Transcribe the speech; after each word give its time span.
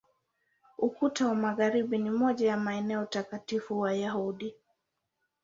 Ukuta 0.77 1.27
wa 1.27 1.35
Magharibi 1.35 1.97
ni 1.97 2.09
moja 2.11 2.47
ya 2.47 2.57
maeneo 2.57 3.05
takatifu 3.05 3.79
Wayahudi. 3.79 4.55